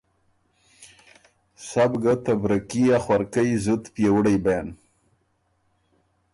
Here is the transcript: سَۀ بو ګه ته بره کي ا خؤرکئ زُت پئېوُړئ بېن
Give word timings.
سَۀ 1.67 1.83
بو 1.91 1.97
ګه 2.03 2.13
ته 2.23 2.33
بره 2.41 2.59
کي 2.69 2.83
ا 2.95 2.97
خؤرکئ 3.03 3.51
زُت 3.63 3.83
پئېوُړئ 3.93 4.37
بېن 4.43 4.67